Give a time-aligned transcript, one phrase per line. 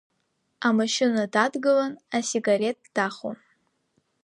[0.67, 3.37] Амашьына дадгылан асигарет дахон.